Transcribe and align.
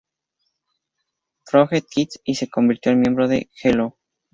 Project 1.45 1.89
Kids" 1.91 2.21
y 2.25 2.33
se 2.33 2.49
convirtió 2.49 2.91
en 2.91 3.01
miembro 3.01 3.27
de 3.27 3.51
"Hello! 3.61 3.99